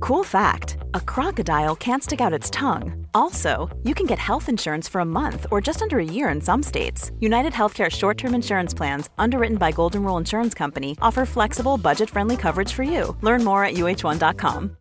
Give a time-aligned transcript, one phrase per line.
[0.00, 3.06] Cool fact a crocodile can't stick out its tongue.
[3.12, 6.40] Also, you can get health insurance for a month or just under a year in
[6.40, 7.12] some states.
[7.20, 12.08] United Healthcare short term insurance plans, underwritten by Golden Rule Insurance Company, offer flexible, budget
[12.08, 13.14] friendly coverage for you.
[13.20, 14.76] Learn more at uh1.com.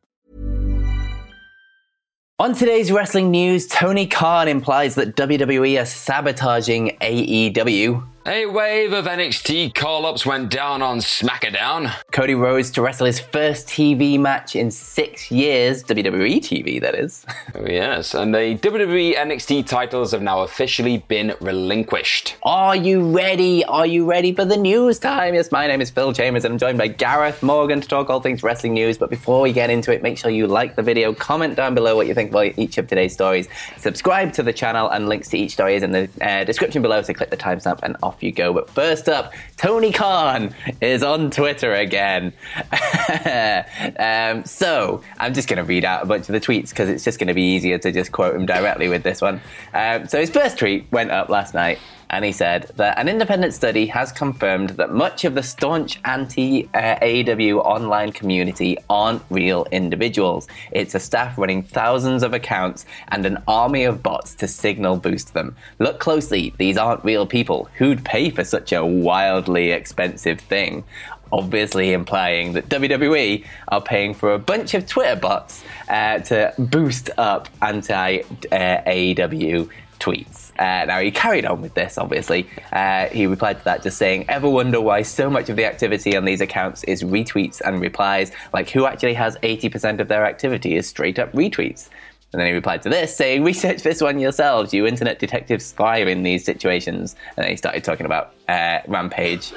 [2.40, 8.02] On today's wrestling news, Tony Khan implies that WWE are sabotaging AEW.
[8.26, 11.90] A wave of NXT call ups went down on SmackDown.
[12.12, 17.26] Cody Rhodes to wrestle his first TV match in six years, WWE TV, that is.
[17.56, 22.36] Oh, yes, and the WWE NXT titles have now officially been relinquished.
[22.44, 23.64] Are you ready?
[23.64, 25.34] Are you ready for the news time?
[25.34, 28.20] Yes, my name is Phil Chambers and I'm joined by Gareth Morgan to talk all
[28.20, 28.98] things wrestling news.
[28.98, 31.96] But before we get into it, make sure you like the video, comment down below
[31.96, 35.38] what you think about each of today's stories, subscribe to the channel, and links to
[35.38, 38.32] each story is in the uh, description below, so click the timestamp and off you
[38.32, 38.52] go.
[38.52, 42.34] But first up, Tony Khan is on Twitter again.
[44.00, 47.04] um, so I'm just going to read out a bunch of the tweets because it's
[47.04, 49.40] just going to be easier to just quote him directly with this one.
[49.74, 51.80] Um, so his first tweet went up last night
[52.10, 56.68] and he said that an independent study has confirmed that much of the staunch anti
[56.74, 60.48] AW online community aren't real individuals.
[60.72, 65.34] It's a staff running thousands of accounts and an army of bots to signal boost
[65.34, 65.56] them.
[65.78, 67.70] Look closely, these aren't real people.
[67.78, 70.84] Who'd pay for such a wildly expensive thing?
[71.32, 77.12] Obviously, implying that WWE are paying for a bunch of Twitter bots uh, to boost
[77.20, 80.52] up anti AEW tweets.
[80.60, 82.50] Uh, now, he carried on with this, obviously.
[82.72, 86.16] Uh, he replied to that just saying, Ever wonder why so much of the activity
[86.16, 88.32] on these accounts is retweets and replies?
[88.54, 91.90] Like, who actually has 80% of their activity is straight up retweets?
[92.32, 96.08] And then he replied to this, saying, Research this one yourselves, you internet detectives thrive
[96.08, 97.16] in these situations.
[97.36, 99.52] And then he started talking about uh, Rampage.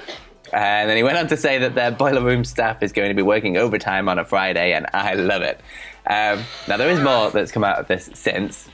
[0.52, 3.14] And then he went on to say that their boiler room staff is going to
[3.14, 5.60] be working overtime on a Friday, and I love it.
[6.06, 8.68] Um, now, there is more that's come out of this since.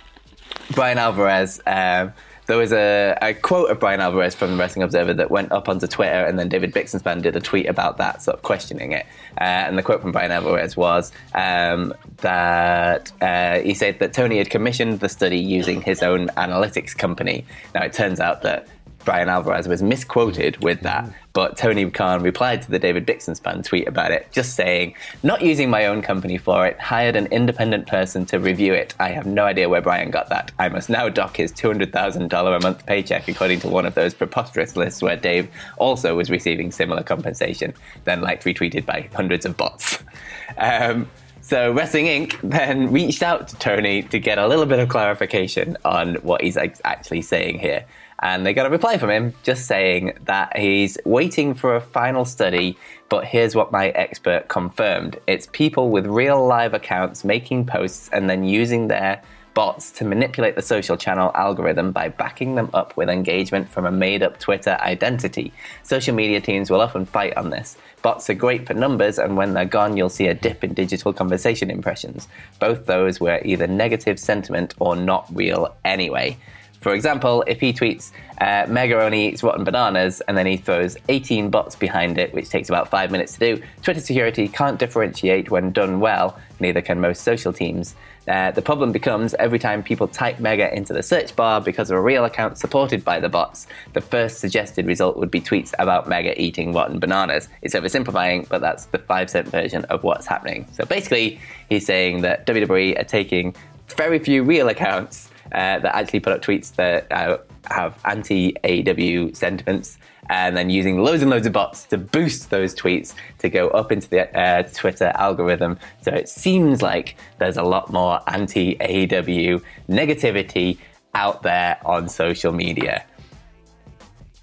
[0.70, 1.60] Bryan Alvarez.
[1.66, 2.12] Um,
[2.48, 5.68] there was a, a, quote of Bryan Alvarez from the Wrestling Observer that went up
[5.68, 9.04] onto Twitter, and then David Bixenspan did a tweet about that, sort of questioning it.
[9.38, 14.38] Uh, and the quote from Bryan Alvarez was um, that uh, he said that Tony
[14.38, 17.44] had commissioned the study using his own analytics company.
[17.74, 18.66] Now, it turns out that
[19.04, 23.86] Bryan Alvarez was misquoted with that, but Tony Khan replied to the David Bixenspan tweet
[23.86, 28.26] about it, just saying, Not using my own company for it, hired an independent person
[28.26, 28.94] to review it.
[28.98, 30.53] I have no idea where Bryan got that.
[30.58, 34.76] I must now dock his $200,000 a month paycheck according to one of those preposterous
[34.76, 39.98] lists where Dave also was receiving similar compensation, then liked retweeted by hundreds of bots.
[40.56, 41.08] Um,
[41.42, 42.38] so Wrestling Inc.
[42.42, 46.56] then reached out to Tony to get a little bit of clarification on what he's
[46.56, 47.84] actually saying here
[48.20, 52.24] and they got a reply from him just saying that he's waiting for a final
[52.24, 52.76] study,
[53.08, 55.18] but here's what my expert confirmed.
[55.26, 59.22] It's people with real live accounts making posts and then using their
[59.54, 63.90] bots to manipulate the social channel algorithm by backing them up with engagement from a
[63.90, 65.52] made up Twitter identity.
[65.82, 67.76] Social media teams will often fight on this.
[68.02, 71.12] Bots are great for numbers, and when they're gone, you'll see a dip in digital
[71.12, 72.28] conversation impressions.
[72.60, 76.36] Both those were either negative sentiment or not real anyway.
[76.80, 80.96] For example, if he tweets, uh, Mega only eats rotten bananas, and then he throws
[81.08, 85.50] 18 bots behind it, which takes about five minutes to do, Twitter security can't differentiate
[85.50, 87.96] when done well, neither can most social teams.
[88.28, 91.96] Uh, the problem becomes every time people type Mega into the search bar because of
[91.96, 96.08] a real account supported by the bots, the first suggested result would be tweets about
[96.08, 97.48] Mega eating rotten bananas.
[97.62, 100.66] It's oversimplifying, but that's the 5 cent version of what's happening.
[100.72, 101.40] So basically,
[101.70, 103.56] he's saying that WWE are taking
[103.96, 107.38] very few real accounts uh, that actually put up tweets that uh,
[107.70, 109.98] have anti AEW sentiments
[110.30, 113.90] and then using loads and loads of bots to boost those tweets to go up
[113.90, 115.78] into the uh, Twitter algorithm.
[116.02, 120.78] So it seems like there's a lot more anti AEW negativity
[121.14, 123.04] out there on social media.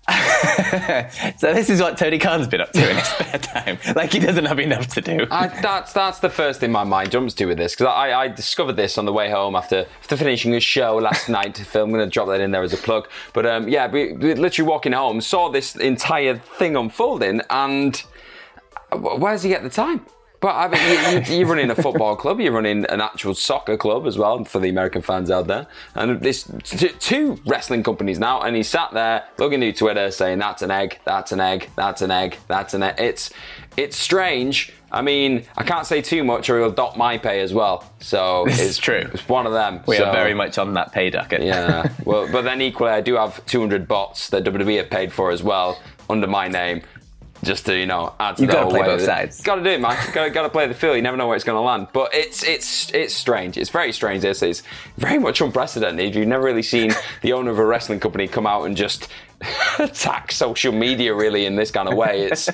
[1.37, 3.79] so this is what Tony Khan's been up to in his spare time.
[3.95, 5.25] Like he doesn't have enough to do.
[5.31, 8.27] I, that's that's the first thing my mind jumps to with this because I, I
[8.27, 11.55] discovered this on the way home after after finishing a show last night.
[11.55, 13.07] To film, I'm going to drop that in there as a plug.
[13.33, 17.97] But um, yeah, we, we literally walking home saw this entire thing unfolding, and
[18.91, 20.05] where does he get the time?
[20.39, 24.05] But I mean, you, you're running a football club, you're running an actual soccer club
[24.05, 25.67] as well for the American fans out there.
[25.95, 30.39] And there's t- two wrestling companies now, and he sat there looking at Twitter saying,
[30.39, 33.31] "That's an egg, that's an egg, that's an egg, that's an egg." It's
[33.77, 34.73] it's strange.
[34.91, 37.91] I mean, I can't say too much, or he'll dot my pay as well.
[37.99, 39.09] So This it's true.
[39.13, 39.81] It's one of them.
[39.87, 41.41] We so, are very much on that pay ducket.
[41.41, 41.89] yeah.
[42.05, 45.41] Well, but then equally, I do have 200 bots that WWE have paid for as
[45.41, 46.81] well under my name.
[47.45, 49.05] Just to you know add to You've the gotta whole play both it.
[49.05, 49.41] sides.
[49.41, 49.97] Got to do it, man.
[50.13, 50.95] got, got to play the field.
[50.95, 51.87] You never know where it's going to land.
[51.93, 53.57] But it's it's it's strange.
[53.57, 54.21] It's very strange.
[54.23, 54.63] This is
[54.97, 56.15] very much unprecedented.
[56.15, 59.07] You've never really seen the owner of a wrestling company come out and just
[59.79, 62.23] attack social media really in this kind of way.
[62.23, 62.49] It's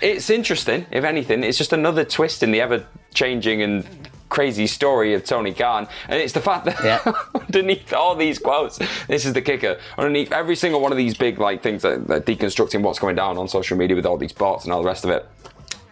[0.00, 0.86] it's interesting.
[0.90, 3.84] If anything, it's just another twist in the ever changing and
[4.28, 7.12] crazy story of Tony Khan, and it's the fact that Yeah.
[7.34, 9.78] underneath all these quotes, this is the kicker.
[9.98, 13.38] Underneath every single one of these big like things that, that deconstructing what's going down
[13.38, 15.28] on social media with all these bots and all the rest of it.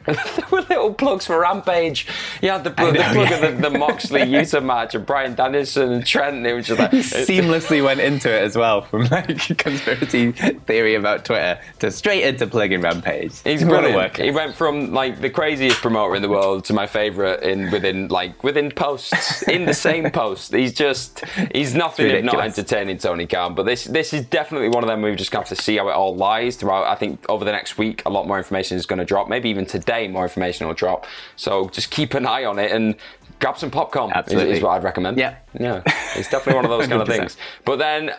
[0.37, 2.07] there were little plugs for Rampage.
[2.43, 3.35] You had the, know, plug yeah.
[3.35, 6.37] of the, the Moxley Yuta match and Bryan Danielson and Trent.
[6.37, 10.95] And it was just like Seamlessly went into it as well, from like conspiracy theory
[10.95, 13.41] about Twitter to straight into plugging Rampage.
[13.41, 14.17] He's brilliant.
[14.17, 18.09] He went from like the craziest promoter in the world to my favourite in within
[18.09, 20.53] like within posts in the same post.
[20.53, 21.25] He's just
[21.55, 23.55] he's nothing if not entertaining Tony Khan.
[23.55, 25.93] But this this is definitely one of them we've just got to see how it
[25.93, 26.85] all lies throughout.
[26.85, 29.29] I think over the next week a lot more information is going to drop.
[29.29, 31.07] Maybe even today more information will drop.
[31.37, 32.97] So just keep an eye on it and.
[33.41, 35.19] Grab some popcorn is, is what I'd recommend.
[35.19, 35.35] Yeah.
[35.59, 35.83] Yeah.
[36.17, 37.37] It's definitely one of those kind of things.
[37.65, 38.11] But then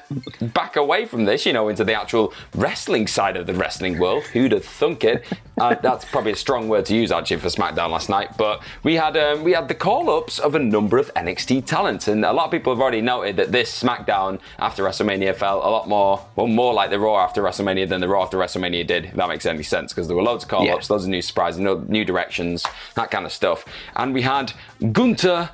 [0.53, 4.23] back away from this, you know, into the actual wrestling side of the wrestling world.
[4.25, 5.25] Who'd have thunk it?
[5.57, 8.37] Uh, that's probably a strong word to use actually for SmackDown last night.
[8.37, 12.25] But we had um, we had the call-ups of a number of NXT talents, and
[12.25, 15.87] a lot of people have already noted that this SmackDown after WrestleMania felt a lot
[15.87, 19.05] more, well, more like the Raw after WrestleMania than the Raw after WrestleMania did.
[19.05, 20.93] If that makes any sense, because there were loads of call-ups, Yeah.
[20.93, 22.65] loads of new surprises, new directions,
[22.95, 23.65] that kind of stuff.
[23.95, 24.51] And we had
[24.91, 25.49] Gunther.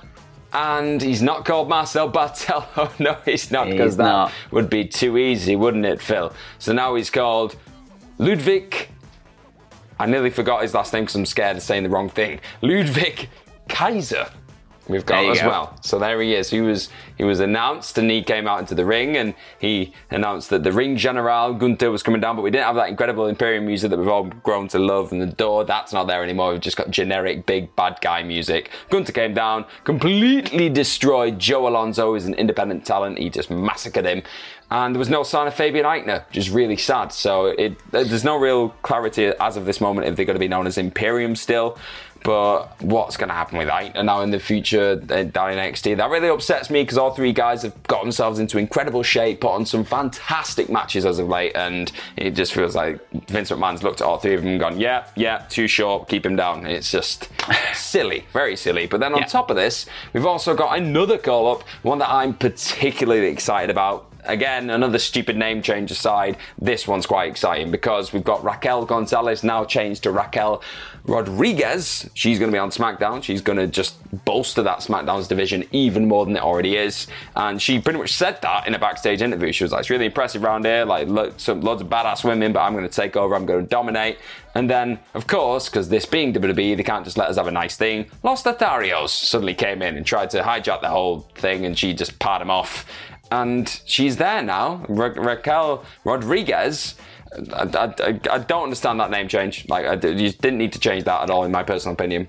[0.54, 2.66] And he's not called Marcel Barthel.
[2.76, 4.32] Oh, no, he's not, because that not.
[4.52, 6.34] would be too easy, wouldn't it, Phil?
[6.60, 7.56] So now he's called
[8.18, 8.90] Ludwig.
[10.00, 12.40] I nearly forgot his last name because I'm scared of saying the wrong thing.
[12.62, 13.30] Ludwig
[13.70, 14.30] Kaiser.
[14.92, 15.48] We've got as go.
[15.48, 15.78] well.
[15.82, 16.50] So there he is.
[16.50, 20.50] He was he was announced and he came out into the ring and he announced
[20.50, 23.66] that the ring general Gunther was coming down, but we didn't have that incredible Imperium
[23.66, 25.64] music that we've all grown to love and adore.
[25.64, 26.52] That's not there anymore.
[26.52, 28.70] We've just got generic big bad guy music.
[28.90, 33.18] Gunther came down, completely destroyed Joe Alonzo, who's an independent talent.
[33.18, 34.24] He just massacred him.
[34.72, 37.12] And there was no sign of Fabian Aichner, which is really sad.
[37.12, 40.48] So it, there's no real clarity as of this moment if they're going to be
[40.48, 41.78] known as Imperium still.
[42.24, 45.98] But what's going to happen with Aichner now in the future down in NXT?
[45.98, 49.52] That really upsets me because all three guys have got themselves into incredible shape, put
[49.52, 54.02] on some fantastic matches as of late, and it just feels like Vince McMahon's looked
[54.02, 56.68] at all three of them and gone, yeah, yeah, too short, keep him down.
[56.68, 57.30] It's just
[57.74, 58.86] silly, very silly.
[58.86, 59.26] But then on Yeah.
[59.26, 64.11] top of this, we've also got another call up, one that I'm particularly excited about.
[64.26, 69.44] Again, another stupid name change aside, this one's quite exciting because we've got Raquel Gonzalez
[69.44, 70.62] now changed to Raquel
[71.06, 72.10] Rodriguez.
[72.14, 73.24] She's going to be on SmackDown.
[73.24, 73.96] She's going to just
[74.26, 77.08] bolster that SmackDown's division even more than it already is.
[77.36, 79.52] And she pretty much said that in a backstage interview.
[79.52, 82.54] She was like, it's really impressive around here, like lo- some, loads of badass women,
[82.54, 84.20] but I'm going to take over, I'm going to dominate.
[84.54, 87.52] And then, of course, because this being WWE, they can't just let us have a
[87.52, 88.10] nice thing.
[88.24, 92.20] Los Lotharios suddenly came in and tried to hijack the whole thing, and she just
[92.20, 92.86] parred him off.
[93.32, 96.96] And she's there now, Ra- Raquel Rodriguez.
[97.54, 99.68] I, I- I- don't understand that name change.
[99.70, 102.28] Like, I, you didn't need to change that at all, in my personal opinion.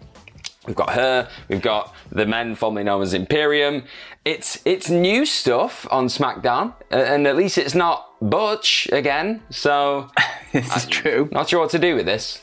[0.66, 1.28] We've got her.
[1.48, 3.82] We've got the men formerly known as Imperium.
[4.24, 9.42] It's it's new stuff on SmackDown, and at least it's not Butch again.
[9.50, 10.08] So
[10.52, 11.28] this is true.
[11.32, 12.40] not sure what to do with this.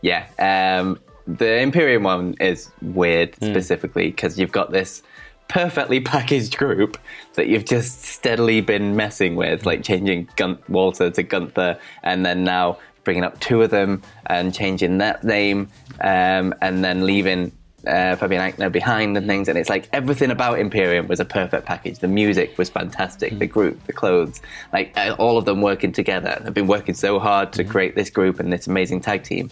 [0.00, 0.24] Yeah.
[0.38, 3.50] Um, the Imperium one is weird Hmm.
[3.50, 5.02] specifically because you've got this
[5.50, 6.96] perfectly packaged group
[7.34, 12.44] that you've just steadily been messing with, like changing Gun- Walter to Gunther, and then
[12.44, 15.68] now bringing up two of them and changing that name,
[16.00, 17.52] um, and then leaving.
[17.86, 21.64] Uh, Fabian Aichner behind and things, and it's like everything about Imperium was a perfect
[21.64, 21.98] package.
[21.98, 26.38] The music was fantastic, the group, the clothes, like uh, all of them working together.
[26.42, 29.48] They've been working so hard to create this group and this amazing tag team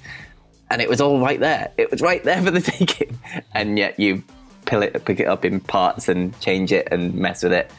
[0.71, 1.73] and it was all right there.
[1.79, 3.19] It was right there for the taking,
[3.55, 4.23] and yet you
[4.69, 7.71] pill it, pick it up in parts and change it and mess with it.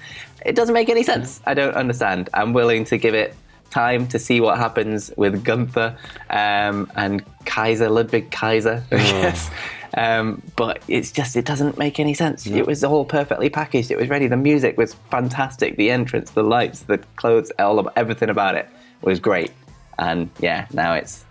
[0.46, 1.39] It doesn't make any sense.
[1.46, 2.29] I don't understand.
[2.34, 3.36] I'm willing to give it
[3.69, 5.96] time to see what happens with Gunther
[6.31, 9.50] um, and Kaiser Ludwig Kaiser, I guess.
[9.96, 12.46] Um, but it's just it doesn't make any sense.
[12.48, 13.91] It was all perfectly packaged.
[13.91, 14.27] It was ready.
[14.27, 15.77] The music was fantastic.
[15.77, 18.67] The entrance, the lights, the clothes, all of, everything about it
[19.01, 19.51] was great.
[19.98, 21.25] And yeah, now it's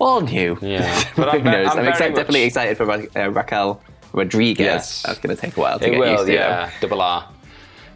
[0.00, 0.58] all new.
[0.60, 1.04] Yeah.
[1.16, 1.68] But Who I'm knows?
[1.68, 3.80] I'm I'm, excited, much- definitely excited for Ra- uh, Raquel
[4.12, 4.64] Rodriguez.
[4.64, 5.02] Yes.
[5.02, 6.32] That's going to take a while to It get will, used to.
[6.32, 6.70] yeah.
[6.80, 7.28] Double R.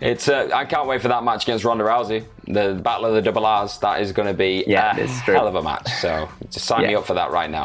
[0.00, 0.28] It's.
[0.28, 2.24] Uh, I can't wait for that match against Ronda Rousey.
[2.48, 3.78] The Battle of the Double R's.
[3.78, 5.34] That is going to be Yeah, a true.
[5.34, 5.88] hell of a match.
[6.00, 7.64] So just sign me up for that right now.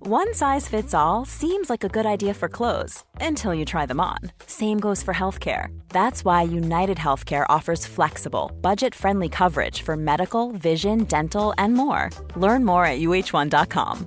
[0.00, 4.00] One size fits all seems like a good idea for clothes until you try them
[4.00, 4.18] on.
[4.46, 5.68] Same goes for healthcare.
[5.88, 12.10] That's why United Healthcare offers flexible, budget friendly coverage for medical, vision, dental, and more.
[12.36, 14.06] Learn more at uh1.com.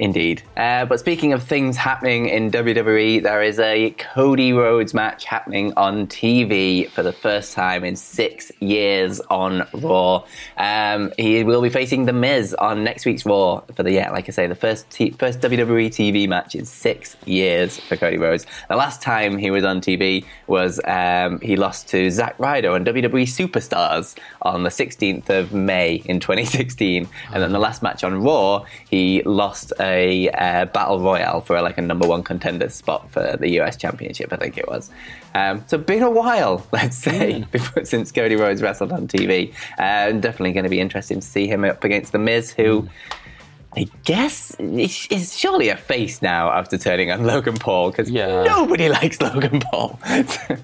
[0.00, 0.42] Indeed.
[0.56, 5.74] Uh, but speaking of things happening in WWE, there is a Cody Rhodes match happening
[5.76, 10.24] on TV for the first time in six years on Raw.
[10.56, 14.26] Um, he will be facing The Miz on next week's Raw for the, yeah, like
[14.26, 18.46] I say, the first, t- first WWE TV match in six years for Cody Rhodes.
[18.70, 22.86] The last time he was on TV was um, he lost to Zack Ryder on
[22.86, 27.06] WWE Superstars on the 16th of May in 2016.
[27.34, 31.78] And then the last match on Raw, he lost a uh, battle royale for like
[31.78, 34.90] a number one contender spot for the US Championship, I think it was.
[35.34, 39.52] Um, so been a while, let's say, before, since Cody Rhodes wrestled on TV.
[39.78, 42.88] Uh, definitely going to be interesting to see him up against The Miz, who.
[43.76, 48.42] I guess is surely a face now after turning on Logan Paul because Yeah.
[48.42, 49.98] nobody likes Logan Paul.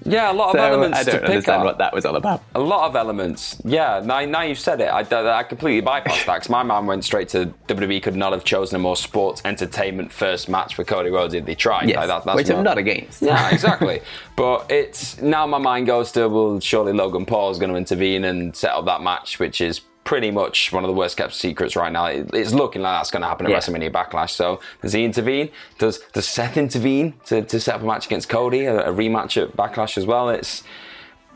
[0.03, 1.65] Yeah, a lot of so elements I don't to pick understand up.
[1.65, 2.43] what that was all about.
[2.55, 3.61] A lot of elements.
[3.65, 4.85] Yeah, now, now you've said it.
[4.87, 4.99] I,
[5.39, 8.75] I completely bypassed that because my mind went straight to WWE could not have chosen
[8.75, 11.87] a more sports entertainment first match for Cody Rhodes if they tried.
[11.89, 13.21] Yes, Like, that- that's which I'm not- not against.
[13.21, 14.01] Yeah, exactly.
[14.35, 18.23] but it's now my mind goes to well, surely Logan Paul is going to intervene
[18.25, 21.75] and set up that match, which is pretty much one of the worst kept secrets
[21.75, 22.05] right now.
[22.05, 23.57] It- It's looking like that's going to happen at Yeah.
[23.57, 24.29] WrestleMania Backlash.
[24.31, 25.49] So does he intervene?
[25.79, 29.33] Does does Seth intervene to, to set up a match against Cody, a, a rematch
[29.41, 30.29] at Backlash as well?
[30.29, 30.63] It's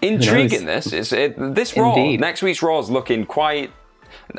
[0.01, 0.65] intriguing.
[0.65, 2.19] This it's it, this Raw Indeed.
[2.21, 3.71] next week's Raw is looking quite.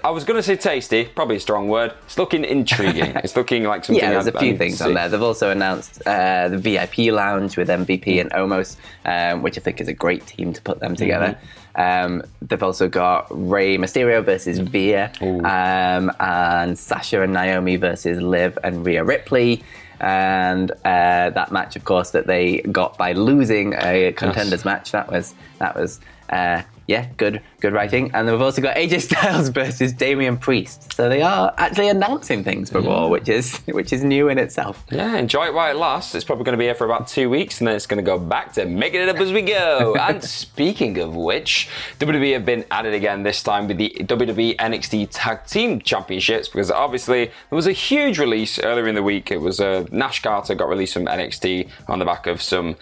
[0.04, 1.92] I was going to say tasty, probably a strong word.
[2.06, 3.12] It's looking intriguing.
[3.24, 4.02] it's looking like something.
[4.02, 4.84] Yeah, there's I'd- a few I'd things see.
[4.84, 5.08] on there.
[5.08, 9.80] They've also announced uh, the VIP lounge with MVP and Omos, um, which I think
[9.80, 11.38] is a great team to put them together.
[11.74, 18.58] Um, they've also got Rey Mysterio versus Veer, um, and Sasha and Naomi versus Liv
[18.62, 19.62] and Rhea Ripley.
[20.00, 24.90] And uh, that match, of course, that they got by losing a contenders match.
[24.92, 28.10] That was that was uh, yeah, good good writing.
[28.14, 30.92] And then we've also got AJ Styles versus Damian Priest.
[30.94, 34.84] So they are actually announcing things for Raw, which is which is new in itself.
[34.90, 36.14] Yeah, enjoy it while it lasts.
[36.14, 38.08] It's probably going to be here for about two weeks, and then it's going to
[38.08, 39.94] go back to making it up as we go.
[40.00, 41.68] and speaking of which,
[42.00, 46.48] WWE have been at it again this time with the WWE NXT Tag Team Championships
[46.48, 49.30] because obviously there was a huge release earlier in the week.
[49.30, 52.76] It was uh, Nash Carter got released from NXT on the back of some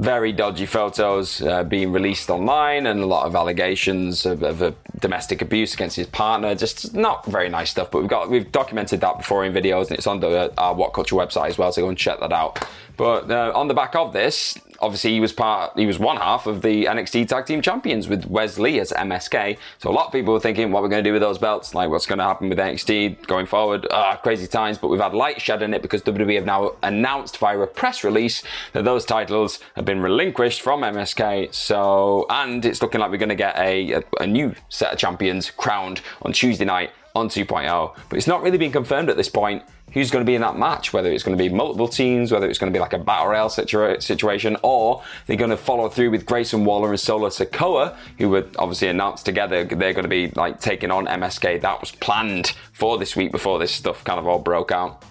[0.00, 4.72] very dodgy photos uh, being released online and a lot of allegations of, of uh,
[4.98, 6.54] domestic abuse against his partner.
[6.54, 7.90] Just not very nice stuff.
[7.90, 10.94] But we've got we've documented that before in videos, and it's on the, our What
[10.94, 11.70] Culture website as well.
[11.70, 12.66] So go and check that out.
[12.96, 16.46] But uh, on the back of this, obviously he was part, he was one half
[16.46, 19.58] of the NXT Tag Team Champions with Wesley as MSK.
[19.78, 21.74] So a lot of people were thinking, what we're going to do with those belts?
[21.74, 23.86] Like, what's going to happen with NXT going forward?
[23.90, 24.78] Ah, crazy times.
[24.78, 28.04] But we've had light shed in it because WWE have now announced via a press
[28.04, 31.54] release that those titles have been relinquished from MSK.
[31.54, 34.98] So, and it's looking like we're going to get a, a, a new set of
[34.98, 37.94] champions crowned on Tuesday night on 2.0.
[38.08, 39.62] But it's not really been confirmed at this point
[39.92, 42.48] who's going to be in that match, whether it's going to be multiple teams, whether
[42.48, 45.88] it's going to be like a battle royale situa- situation, or they're going to follow
[45.88, 49.64] through with Grayson Waller and Solo Sikoa, who were obviously announced together.
[49.64, 51.60] They're going to be like taking on MSK.
[51.60, 55.04] That was planned for this week before this stuff kind of all broke out.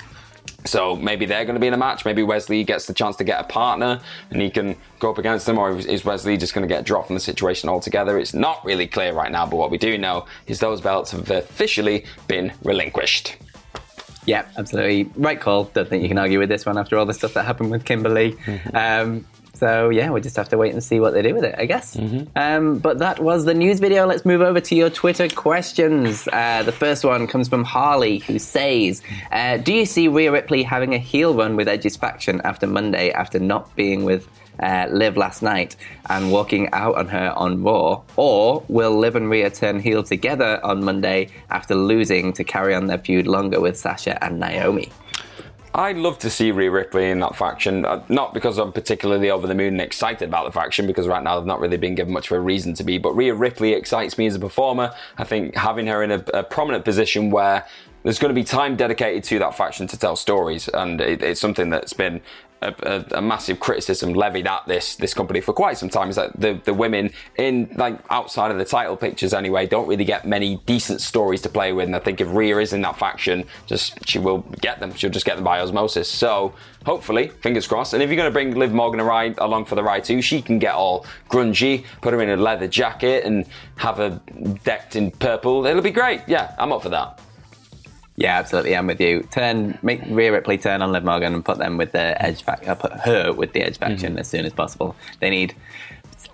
[0.66, 2.06] So maybe they're going to be in a match.
[2.06, 5.46] Maybe Wesley gets the chance to get a partner and he can go up against
[5.46, 8.20] them, or is Wesley just going to get dropped from the situation altogether?
[8.20, 11.32] It's not really clear right now, but what we do know is those belts have
[11.32, 13.38] officially been relinquished.
[14.26, 15.10] Yeah, absolutely.
[15.16, 15.64] Right call.
[15.66, 17.86] Don't think you can argue with this one after all the stuff that happened with
[17.86, 18.34] Kimber Lee.
[18.34, 18.76] Mm-hmm.
[18.76, 19.26] Um,
[19.60, 21.66] so yeah, we'll just have to wait and see what they do with it, I
[21.66, 21.96] guess.
[21.96, 22.26] Mm-hmm.
[22.36, 24.06] Um, but that was the news video.
[24.06, 26.28] Let's move over to your Twitter questions.
[26.32, 29.02] Uh, the first one comes from Harley, who says,
[29.32, 33.12] uh, "Do you see Rhea Ripley having a heel run with Edge's faction after Monday,
[33.12, 34.28] after not being with?"
[34.62, 35.78] Uh, Liv last night
[36.10, 40.60] and walking out on her on Raw, or will Liv and Rhea turn heel together
[40.66, 44.92] on Monday after losing to carry on their feud longer with Sasha and Naomi?
[45.74, 49.46] I'd love to see Rhea Ripley in that faction, uh, not because I'm particularly over
[49.46, 52.12] the moon and excited about the faction, because right now they've not really been given
[52.12, 52.98] much of a reason to be.
[52.98, 54.94] But Rhea Ripley excites me as a performer.
[55.18, 57.68] I think having her in a, a prominent position where
[58.04, 61.42] there's going to be time dedicated to that faction to tell stories, and it, it's
[61.42, 62.22] something that's been
[62.62, 62.74] a,
[63.14, 66.38] a, a, massive criticism levied at this this company for quite some time is that
[66.40, 70.58] the the women in like outside of the title pictures anyway don't really get many
[70.66, 74.06] decent stories to play with and I think if Rhea is in that faction just
[74.08, 76.10] she will get them she'll just get them by osmosis.
[76.10, 76.54] So
[76.86, 77.94] hopefully fingers crossed.
[77.94, 80.42] And if you're going to bring Liv Morgan ride along for the ride too she
[80.42, 83.46] can get all grungy put her in a leather jacket and
[83.78, 84.20] have her
[84.64, 85.66] decked in purple.
[85.66, 86.22] It'll be great.
[86.28, 87.22] Yeah I'm up for that
[88.20, 88.76] yeah, absolutely.
[88.76, 89.22] I'm with you.
[89.32, 92.76] Turn, make Rhea Ripley turn on Liv Morgan and put them with the Edge faction.
[92.76, 94.20] Put her with the Edge faction Mm-hmm.
[94.20, 94.96] as soon as possible.
[95.20, 95.56] They need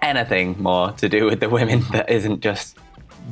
[0.02, 2.78] anything more to do with the women that isn't just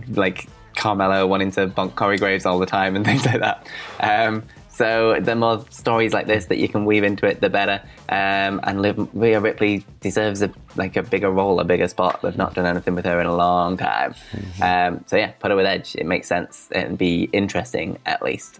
[0.09, 3.67] like Carmella wanting to bunk Corey Graves all the time and things like that.
[3.99, 7.81] Um, so the more stories like this that you can weave into it, the better.
[8.09, 12.21] Um, and Liv, Rhea Ripley deserves a like a bigger role, a bigger spot.
[12.21, 14.15] They've not done anything with her in a long time.
[14.61, 15.95] Um, so yeah, put her with Edge.
[15.95, 16.69] It makes sense.
[16.71, 18.59] It'd be interesting at least.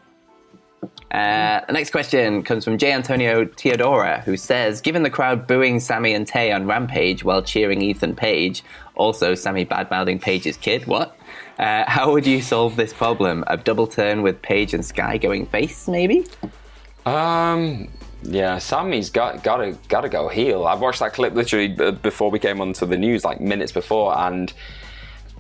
[1.12, 2.92] Uh, the next question comes from J.
[2.92, 7.82] Antonio Teodora, who says, Given the crowd booing Sammy and Tay on Rampage while cheering
[7.82, 8.64] Ethan Page,
[8.96, 11.13] also Sammy badmouthing Page's kid, what?
[11.60, 13.44] Uh, how would you solve this problem?
[13.48, 16.26] A double turn with Page and Sky going face, maybe?
[17.06, 17.90] Um,
[18.24, 20.66] yeah, Sammy's got gotta gotta go heel.
[20.66, 21.68] I've watched that clip literally
[22.02, 24.52] before we came onto the news, like minutes before, and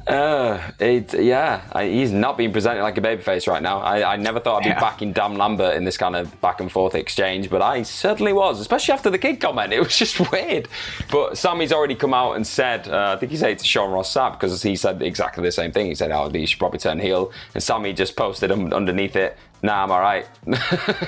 [0.07, 3.79] uh, it yeah, I, he's not being presented like a babyface right now.
[3.79, 4.79] I, I never thought I'd be Yeah.
[4.79, 8.59] backing Dan Lambert in this kind of back and forth exchange, but I certainly was,
[8.59, 9.71] especially after the kid comment.
[9.71, 10.67] It was just weird.
[11.09, 14.13] But Sammy's already come out and said, uh, I think he said to Sean Ross
[14.13, 15.85] Sapp because he said exactly the same thing.
[15.87, 19.37] He said, "Oh, you should probably turn heel," and Sammy just posted un- underneath it.
[19.61, 20.27] Nah, I'm all right.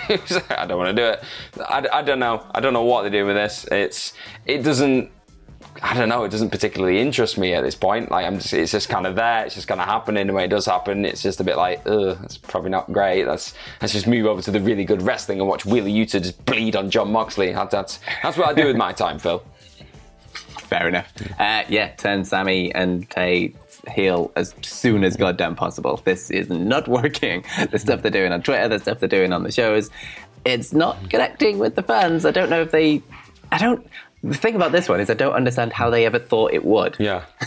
[0.07, 1.23] He was like, I don't want to do it.
[1.67, 2.45] I, I don't know.
[2.55, 3.65] I don't know what they do with this.
[3.71, 4.13] It's
[4.45, 5.11] it doesn't.
[5.81, 6.23] I don't know.
[6.23, 8.09] It doesn't particularly interest me at this point.
[8.09, 9.45] Like I'm just, it's just kind of there.
[9.45, 10.21] It's just kind of happening.
[10.21, 13.25] And when it does happen, it's just a bit like, ugh, that's probably not great.
[13.25, 16.43] Let's let's just move over to the really good wrestling and watch Wheeler Yuta just
[16.45, 17.51] bleed on Jon Moxley.
[17.51, 19.43] That, that's that's what I do with my time, Phil.
[20.59, 21.13] Fair enough.
[21.39, 23.53] Uh, yeah, turn Sammy and Tay
[23.87, 26.01] heel as soon as goddamn possible.
[26.03, 27.45] This is not working.
[27.69, 29.89] The stuff they're doing on Twitter, the stuff they're doing on the shows,
[30.45, 32.25] it's not connecting with the fans.
[32.25, 33.01] I don't know if they.
[33.51, 33.85] I don't.
[34.29, 36.95] The thing about this one is I don't understand how they ever thought it would.
[36.99, 37.23] Yeah.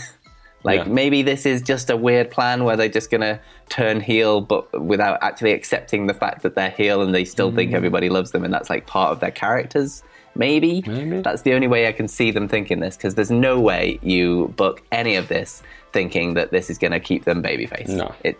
[0.61, 0.91] Like Yeah.
[0.91, 3.39] maybe this is just a weird plan where they're just gonna
[3.69, 7.55] turn heel, but without actually accepting the fact that they're heel and they still Mm.
[7.55, 10.03] think everybody loves them, and that's like part of their characters.
[10.35, 10.83] Maybe.
[10.85, 11.21] Maybe.
[11.21, 14.53] that's the only way I can see them thinking this because there's no way you
[14.57, 15.63] book any of this
[15.93, 17.87] thinking that this is gonna keep them babyface.
[17.87, 18.13] No.
[18.25, 18.37] it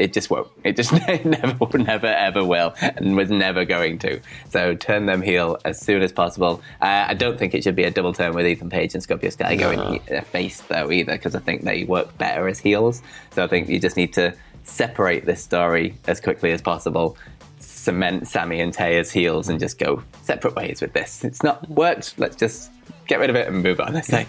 [0.00, 0.48] it just won't.
[0.64, 0.92] It just
[1.24, 4.20] never, never, ever will, and was never going to.
[4.48, 6.62] So turn them heel as soon as possible.
[6.80, 9.30] Uh, I don't think it should be a double turn with Ethan Page and Scorpio
[9.30, 13.02] Sky going he- uh, face though either, because I think they work better as heels.
[13.32, 14.34] So I think you just need to
[14.64, 17.16] separate this story as quickly as possible.
[17.58, 21.24] Cement Sammy and Tay as heels and just go separate ways with this.
[21.24, 22.18] It's not worked.
[22.18, 22.70] Let's just
[23.06, 23.96] get rid of it and move on.
[23.96, 24.26] I say.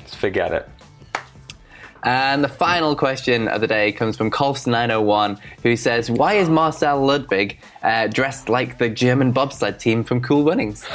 [0.00, 0.68] Just forget it.
[2.04, 7.04] And the final question of the day comes from Colfs901, who says, Why is Marcel
[7.04, 10.84] Ludwig uh, dressed like the German bobsled team from Cool Runnings?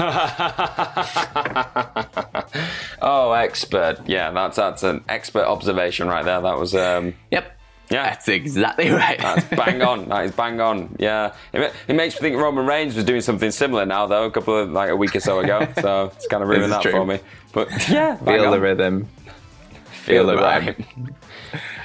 [3.01, 3.99] oh, expert.
[4.05, 6.41] Yeah, that's that's an expert observation right there.
[6.41, 7.53] That was um, yep.
[7.89, 9.17] Yeah, that's exactly right.
[9.17, 10.09] that's bang on.
[10.09, 10.95] That is bang on.
[10.99, 14.31] Yeah, it, it, makes me think Roman Reigns was doing something similar now, though, a
[14.31, 15.65] couple of like a week or so ago.
[15.81, 16.91] So it's kind of ruined that true.
[16.91, 17.19] for me.
[17.53, 18.51] But yeah, feel on.
[18.51, 19.07] the rhythm,
[20.07, 20.85] feel, feel the rhyme.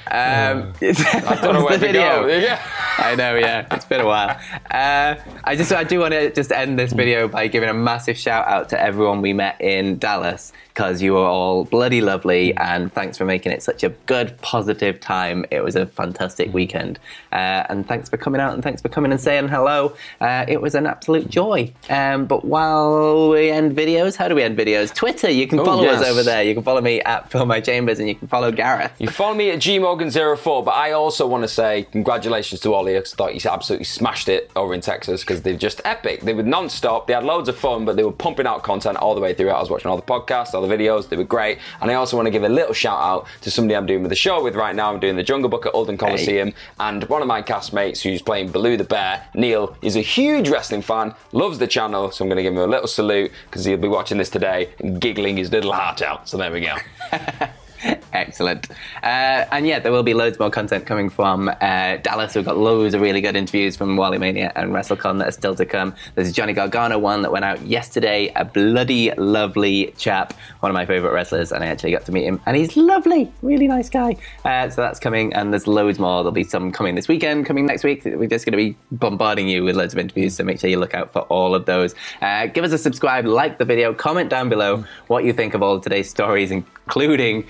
[0.05, 2.27] Um, I don't know where the video.
[2.27, 2.61] Yeah.
[2.99, 4.37] I know, yeah, it's been a while.
[4.69, 8.17] Uh, I just, I do want to just end this video by giving a massive
[8.17, 12.91] shout out to everyone we met in Dallas because you were all bloody lovely and
[12.93, 15.45] thanks for making it such a good, positive time.
[15.51, 16.97] It was a fantastic weekend.
[17.31, 19.95] Uh, and thanks for coming out and thanks for coming and saying hello.
[20.19, 21.71] Uh, it was an absolute joy.
[21.89, 24.93] Um, but while we end videos, how do we end videos?
[24.93, 26.01] Twitter, you can follow yes.
[26.01, 26.41] us over there.
[26.41, 28.93] You can follow me at Phil My Chambers and you can follow Gareth.
[28.97, 32.97] You follow me at gmorgan04, but I also want to say congratulations to Ollie.
[32.97, 36.21] I thought you absolutely smashed it over in Texas because they're just epic.
[36.21, 37.05] They were non-stop.
[37.05, 39.49] They had loads of fun, but they were pumping out content all the way through.
[39.49, 41.09] I was watching all the podcasts, the videos.
[41.09, 41.59] They were great.
[41.81, 44.09] And I also want to give a little shout out to somebody I'm doing with
[44.09, 44.93] the show with right now.
[44.93, 46.49] I'm doing the Jungle Book at Oldham Coliseum.
[46.49, 46.55] Hey.
[46.79, 50.81] And one of my castmates who's playing Baloo the Bear, Neil, is a huge wrestling
[50.81, 52.11] fan, loves the channel.
[52.11, 54.69] So I'm going to give him a little salute because he'll be watching this today
[54.79, 56.27] and giggling his little heart out.
[56.27, 56.75] So there we go.
[58.13, 58.69] Excellent.
[59.01, 62.35] Uh, and yeah, there will be loads more content coming from uh, Dallas.
[62.35, 65.55] We've got loads of really good interviews from Wally Mania and WrestleCon that are still
[65.55, 65.93] to come.
[66.15, 68.31] There's a Johnny Gargano one that went out yesterday.
[68.35, 72.25] A bloody lovely chap, one of my favourite wrestlers, and I actually got to meet
[72.25, 72.41] him.
[72.45, 74.15] And he's lovely, really nice guy.
[74.45, 76.23] Uh, so that's coming, and there's loads more.
[76.23, 78.03] There'll be some coming this weekend, coming next week.
[78.05, 80.79] We're just going to be bombarding you with loads of interviews, so make sure you
[80.79, 81.95] look out for all of those.
[82.21, 85.61] Uh, give us a subscribe, like the video, comment down below what you think of
[85.61, 87.45] all today's stories, including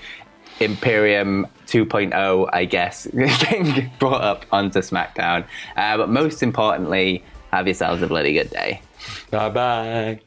[0.60, 5.46] Imperium 2.0, I guess, getting brought up onto SmackDown.
[5.76, 8.82] Uh, but most importantly, have yourselves a bloody good day.
[9.30, 10.20] Bye bye.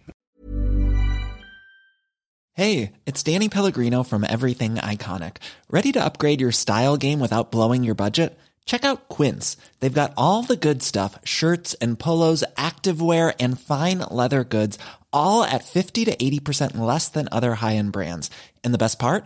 [2.53, 5.37] Hey, it's Danny Pellegrino from Everything Iconic.
[5.69, 8.35] Ready to upgrade your style game without blowing your budget?
[8.65, 9.57] Check out Quince.
[9.79, 14.79] They've got all the good stuff shirts and polos, activewear, and fine leather goods,
[15.13, 18.31] all at 50 to 80% less than other high end brands.
[18.63, 19.25] And the best part?